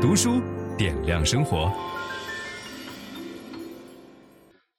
[0.00, 0.40] 读书
[0.78, 1.70] 点亮生活。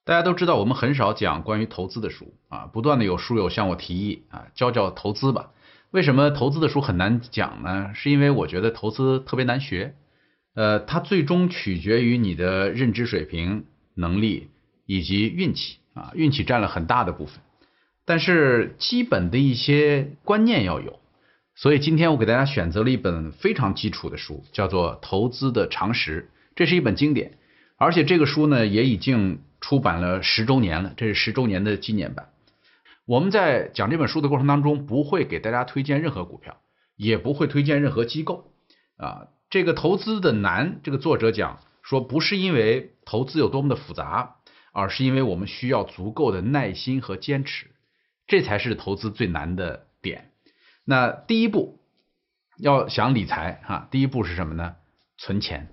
[0.03, 5.51] 大家都知道，我们很少讲关于投资的书啊，不断的有书友向我提议啊，教教投资吧。
[5.91, 7.91] 为什么投资的书很难讲呢？
[7.93, 9.93] 是因为我觉得投资特别难学，
[10.55, 14.49] 呃，它最终取决于你的认知水平、能力
[14.87, 17.35] 以及运气啊，运气占了很大的部分。
[18.05, 20.99] 但是基本的一些观念要有，
[21.55, 27.37] 所以今天我给大家选择了一本非常基础的书，叫做《投资的常识》，这是一本经典，
[27.77, 29.41] 而且这个书呢也已经。
[29.63, 32.29] 出版了十周年了，这是十周年的纪念版。
[33.05, 36.57] 我们在讲这本书的过程当中，不会给大家推荐任何股票，
[36.95, 38.51] 也不会推荐任何机构。
[38.97, 44.37] 啊，这个投资的难，这个作者讲说，不是因为投资有多么的复杂，
[44.73, 47.67] 而是因为我们需要足够的耐心和坚持，
[48.25, 50.30] 这才是投资最难的点。
[50.85, 51.79] 那第一步，
[52.57, 54.75] 要想理财哈，第一步是什么呢？
[55.17, 55.67] 存钱，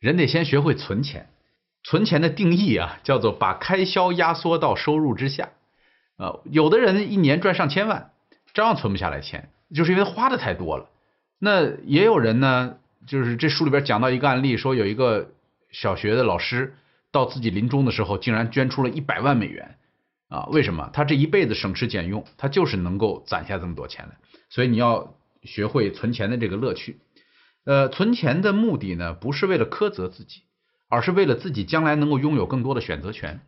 [0.00, 1.28] 人得先学会存钱。
[1.84, 5.50] 存钱的定义啊，叫做把开销压缩到收入之下。
[6.16, 8.10] 啊，有的人一年赚上千万，
[8.52, 10.90] 照样存不下来钱，就是因为花的太多了。
[11.38, 15.30] 那也有人呢，就是这书里边讲到一个案例，说有一个
[15.70, 16.74] 小学的老师
[17.12, 19.76] 到自己临终的时候，竟然捐出了一百万美元。
[20.28, 20.90] 啊，为什么？
[20.92, 24.16] 他这一辈子省吃俭用，他就是能够攒下这么多钱来。
[24.50, 27.00] 所以你要学会存钱的这个乐趣。
[27.64, 30.42] 呃，存钱的目的呢，不是为了苛责自己。
[30.90, 33.42] 而是为了自己将来能够拥有更多的选择权，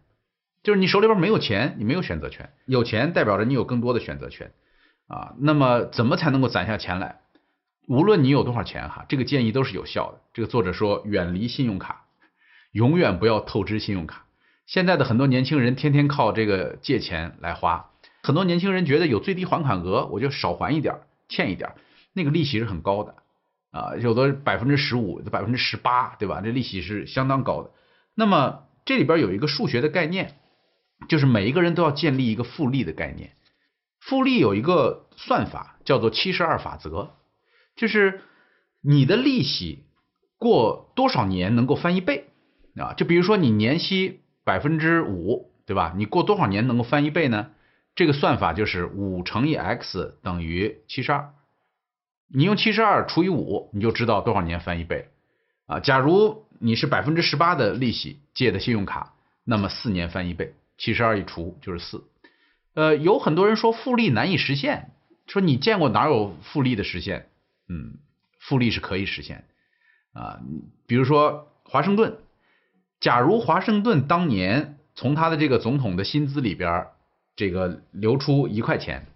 [0.63, 4.53] 就是你手里边没有钱，你没有选择权；有钱代表着你有更多的选择权，
[5.07, 7.21] 啊，那么怎么才能够攒下钱来？
[7.89, 10.21] 无论你有多少钱哈，这个建议都是有效的。
[10.35, 12.05] 这个作者说，远离信用卡，
[12.73, 14.27] 永远不要透支信用卡。
[14.71, 17.91] 现在的很多年轻人天天靠这个借钱来花，
[18.23, 21.75] 很多年轻人觉得有最低还款额，我就少还一点，欠一点，
[22.13, 23.17] 那个利息是很高的。
[23.73, 26.41] 啊，有的百分之十五，百分之十八，对吧？
[26.41, 27.73] 这利息是相当高的。
[28.15, 30.37] 那么这里边有一个数学的概念，
[31.09, 33.33] 就是每一个人都要建立一个复利的概念。
[33.99, 37.11] 复利有一个算法叫做七十二法则，
[37.75, 38.21] 就是
[38.81, 39.85] 你的利息
[40.39, 42.27] 过多少年能够翻一倍
[42.77, 42.95] 啊？
[42.95, 45.93] 就比如说你年息百分之五，对吧？
[45.97, 47.51] 你过多少年能够翻一倍呢？
[47.95, 51.35] 这个算法就是五乘以 x 等于七十二。
[52.33, 55.09] 你用七十二除以五，你就知道多少年翻一倍
[55.67, 55.81] 啊。
[55.81, 59.15] 假如你是百分之十八的利息借的信用卡，
[59.45, 62.05] 那么四年翻一倍，七十二一除就是四。
[62.75, 64.93] 呃，有很多人说复利难以实现，
[65.27, 67.29] 说你见过哪有复利的实现？
[67.69, 67.99] 嗯，
[68.39, 69.45] 复利是可以实现
[70.13, 70.41] 啊。
[70.87, 72.19] 比如说华盛顿，
[73.01, 76.87] 假如华盛顿当年从他的这个总统的薪资里边
[77.35, 79.07] 这个留出一块钱。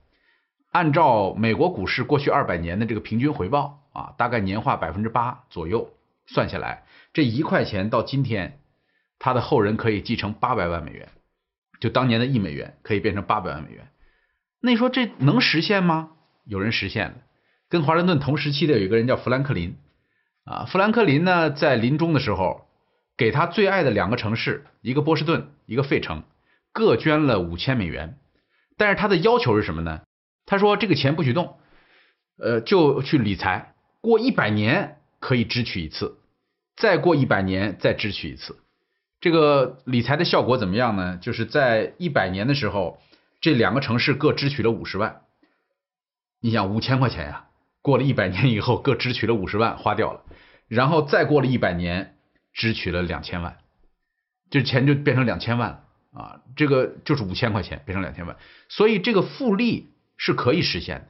[0.72, 5.90] 按照美国股市过去二百年的这个平均回报啊，大概年化百分之八左右，
[6.26, 8.58] 算下来，这一块钱到今天，
[9.20, 11.10] 他的后人可以继承八百万美元，
[11.78, 13.86] 就当年的一美元可以变成八百万美元。
[14.60, 16.10] 那你说这能实现吗？
[16.44, 17.14] 有人实现了，
[17.68, 19.76] 跟华盛顿同时期的有一个人叫富兰克林
[20.44, 22.63] 啊，富兰克林呢在临终的时候，
[23.16, 26.24] 给他最爱的两个城市，一个波士顿，一个费城，
[26.72, 28.18] 各捐了五千美元，
[28.76, 30.02] 但是他的要求是什么呢？
[30.46, 31.58] 他说：“这个钱不许动，
[32.38, 36.18] 呃，就去理财，过一百年可以支取一次，
[36.76, 38.58] 再过一百年再支取一次。
[39.20, 41.16] 这个理财的效果怎么样呢？
[41.16, 42.98] 就是在一百年的时候，
[43.40, 45.22] 这两个城市各支取了五十万。
[46.40, 47.46] 你想五千块钱呀，
[47.80, 50.24] 过了一百年以后各支取了五十万，花掉了，
[50.68, 52.13] 然后再过了一百年，
[52.54, 53.58] 支取了两千万，
[54.48, 55.84] 这钱就变成两千万了
[56.14, 56.40] 啊！
[56.56, 58.36] 这个就是五千块钱变成两千万，
[58.70, 61.08] 所以这个复利。”是可以实现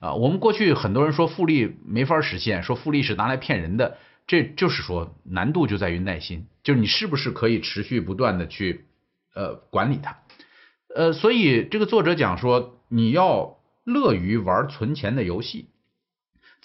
[0.00, 0.14] 的啊！
[0.14, 8.86] 我们过去很多人说复利没法实现，说复利是拿来骗人的，这就是说难度就在于耐心，就是你是不是可以持续不断的去
[9.34, 10.20] 呃管理它，
[10.94, 15.68] 呃，所以这个作者讲说你要乐于玩存钱的游戏，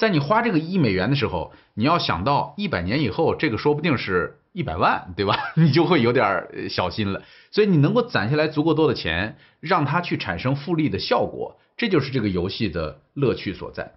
[0.01, 5.37] 在你花这个一美元的时候，你要想到一百年以后这个说不定是一百万，对吧？
[5.53, 7.21] 你就会有点小心了。
[7.51, 11.59] 所以你能够攒下来足够多的钱，让它去产生复利的效果。
[11.77, 13.91] 这就是这个游戏的乐趣所在，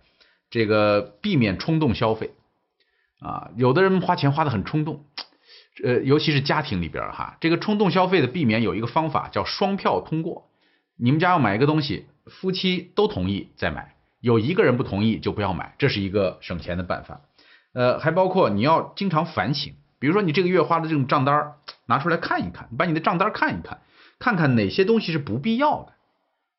[0.50, 2.32] 这个避免冲动消费
[3.20, 5.06] 啊，有的人花钱花得很冲动，
[5.82, 10.50] 呃，尤其是家庭里边哈，这个冲动消费的避免有一个方法叫双票通过。
[10.98, 13.93] 你们家要买一个东西，夫妻都同意再买，
[14.24, 17.20] 有一个人不同意就不要买，这是一个省钱的办法。
[17.74, 23.80] 呃，还包括你要经常反省，比如说你这个月花的这种账单 拿出来看一看，把你的账单看一看，
[24.18, 25.92] 看看哪些东西是不必要的。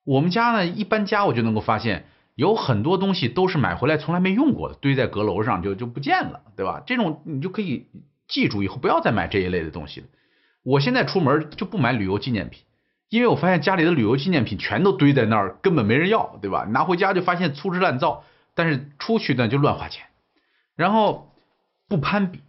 [0.03, 6.83] 我们家呢，一搬家我就能够发现，有很多东西都是买回来从来没用过的，堆在阁楼上就就不见了，对吧？
[6.85, 7.87] 这种你就可以
[8.27, 10.03] 记住，以后不要再买这一类的东西。
[10.61, 12.61] 我现在出门就不买旅游纪念品，
[13.09, 16.65] 因为我发现家里的旅游纪念品全都堆在那儿，根本没人要，对吧？
[16.69, 18.23] 拿回家就发现粗制滥造，
[18.55, 20.05] 但是出去呢就乱花钱。
[20.75, 21.31] 然后
[21.87, 22.41] 不攀比，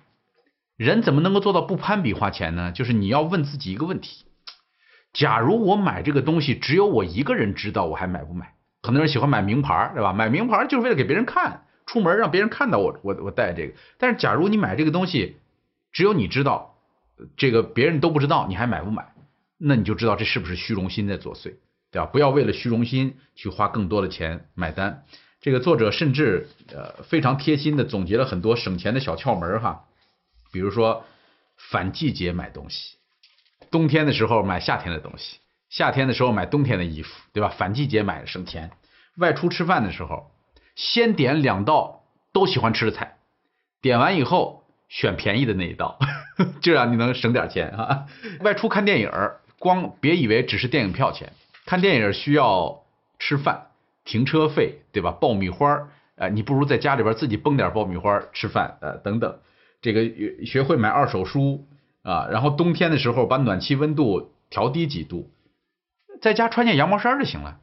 [0.76, 2.72] 人怎么能够做到不攀比花钱呢？
[2.72, 4.24] 就是你要问自己一个问题：
[5.12, 8.54] 假如我买这个东西只有我一个人知道，我还买不买？
[8.82, 10.12] 很多人喜欢买名牌，对吧？
[10.12, 13.74] 买名牌就是为了给别人看，出门让别人看到我，我我带这个。
[13.98, 15.36] 但是假如你买这个东西，
[15.92, 16.76] 只有你知道，
[17.36, 19.12] 这个别人都不知道，你还买不买？
[19.58, 21.54] 那你就知道这是不是虚荣心在作祟，
[21.90, 22.06] 对吧？
[22.06, 25.04] 不要为了虚荣心去花更多的钱买单。
[25.40, 29.84] 这个作者甚至呃非常贴心的总结了很多省钱的小窍门哈，
[30.52, 31.04] 比如说
[31.56, 32.96] 反季节买东西，
[33.70, 35.38] 冬天的时候买夏天的东西。
[35.68, 37.48] 夏天的时候买冬天的衣服，对吧？
[37.48, 38.70] 反季节买省钱。
[39.16, 40.30] 外出吃饭的时候，
[40.74, 43.16] 先点两道都喜欢吃的菜，
[43.82, 45.98] 点完以后选便宜的那一道，
[46.62, 48.06] 这样你能省点钱啊。
[48.40, 49.10] 外出看电影，
[49.58, 51.32] 光别以为只是电影票钱，
[51.64, 52.82] 看电影需要
[53.18, 53.68] 吃饭、
[54.04, 55.10] 停车费，对吧？
[55.12, 59.38] 爆米花，呃，你不如在家里边自己崩点爆米花吃饭，呃，等等。
[59.82, 61.66] 这个学会买二手书
[62.02, 65.30] 啊，然后冬天的时候把暖气温度调低几度。
[66.20, 67.58] 在家穿件羊毛衫就行了。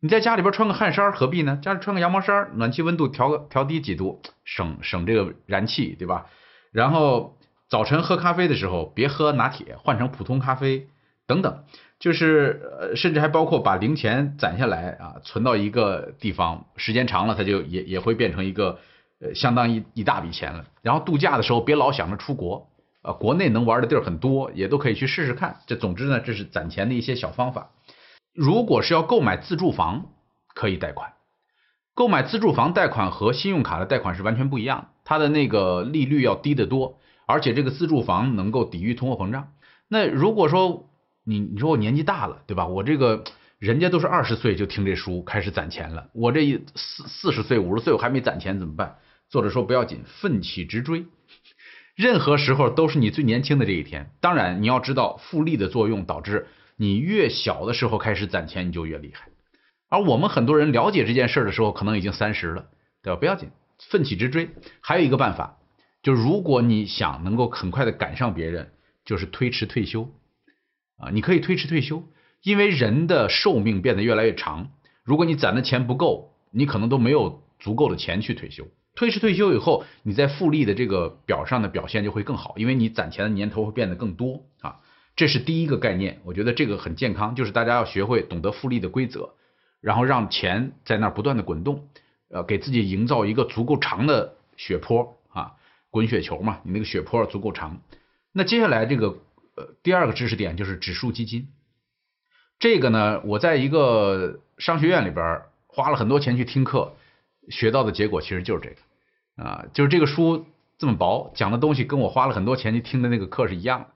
[0.00, 1.60] 你在家里边穿个汗衫何必呢？
[1.62, 6.26] 家里穿个羊毛衫，暖气温度调调低几度，省省这个燃气，对吧？
[6.72, 7.36] 然后
[7.68, 10.88] 早晨喝咖啡的时候，别喝拿铁，换成普通咖啡，
[11.32, 11.64] 等等。
[11.98, 18.80] 就是呃，甚至还包括把零钱攒下来啊，存到一个地方，时间长了，它就也也会变成一个
[19.20, 20.64] 呃，相当一一大笔钱了。
[20.82, 22.68] 然后度假的时候，别老想着出国，
[23.02, 25.58] 呃，国内能玩的地儿很多，也都可以去试试看。
[25.66, 27.70] 这总之呢，这是攒钱的一些小方法。
[28.34, 30.06] 如果是要购买自住房，
[30.54, 31.12] 可以贷款。
[31.94, 39.52] 购买自住房贷款和信用卡的贷款是完全不一样，它的那个利率要低得多，而且这个自住房能够抵御通货膨胀。
[39.86, 40.88] 那如果说
[41.24, 42.66] 你你说我年纪大了，对吧？
[42.66, 43.24] 我这个
[43.58, 48.96] 人家都是二十岁就听这书开始攒钱了，我这一四四十岁五十岁我还没攒钱怎么办？
[49.28, 51.06] 作者说不要紧，奋起直追，
[51.94, 54.10] 任何时候都是你最年轻的这一天。
[54.20, 56.46] 当然你要知道复利的作用导致。
[56.76, 59.28] 你越小的时候开始攒钱，你就越厉害。
[59.88, 62.64] 而我们很多人了解这件事的时候，可能已经三十了，
[63.02, 63.20] 对吧？
[63.20, 64.48] 不要紧，奋起直追。
[64.80, 65.58] 还有一个办法，
[66.02, 68.72] 就如果你想能够很快的赶上别人，
[69.04, 70.10] 就是推迟退休
[71.02, 71.10] 啊。
[71.12, 72.04] 你可以推迟退休，
[72.42, 74.70] 因为人的寿命变得越来越长。
[75.04, 78.68] 如果你攒的钱不够，你可能都没有足够的钱去退休。
[78.94, 84.76] 推迟退休以后，你在复利的这个表上的表现就会更好，因为你攒钱的年头会变得更多啊。
[85.16, 89.34] 这是第一个概念，我觉得这个很健康，就是大家要学会懂得复利的规则，
[89.80, 91.88] 然后让钱在那儿不断的滚动，
[92.30, 95.52] 呃，给自己营造一个足够长的雪坡啊，
[95.90, 97.80] 滚雪球嘛，你那个雪坡足够长。
[98.32, 99.18] 那接下来这个
[99.56, 101.48] 呃第二个知识点就是指数基金，
[102.58, 106.94] 这个呢，我在一个商学院里边花了很多钱去听课，
[107.48, 110.46] 学到的结果其实就是这个啊，就是这个书
[110.78, 113.86] 这么薄，讲的东西跟我花了很多钱去听的那个课是一样的，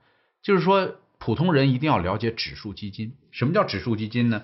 [0.41, 0.95] 就是说。
[1.19, 3.15] 普通人一定要了解指数基金。
[3.31, 4.43] 什么叫指数基金呢？